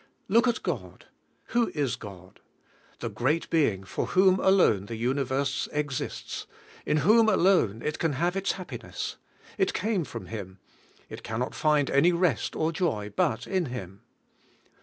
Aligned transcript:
Look 0.27 0.47
at 0.47 0.63
God. 0.63 1.05
Who 1.49 1.71
is 1.75 1.95
God? 1.95 2.39
The 3.01 3.09
great 3.09 3.47
Being 3.51 3.83
for 3.83 4.07
whom 4.07 4.39
alone 4.39 4.87
the 4.87 4.95
universe 4.95 5.69
exists; 5.71 6.47
in 6.87 6.97
whom 7.05 7.29
alone 7.29 7.83
it 7.83 7.99
can 7.99 8.13
have 8.13 8.35
its 8.35 8.53
happiness. 8.53 9.17
It 9.59 9.75
came 9.75 10.03
from 10.03 10.25
Him. 10.25 10.57
It 11.07 11.21
can 11.21 11.37
not 11.37 11.53
find 11.53 11.87
any 11.91 12.11
rest 12.13 12.55
or 12.55 12.71
joy 12.71 13.13
but 13.15 13.45
in 13.45 13.65
Him. 13.67 14.01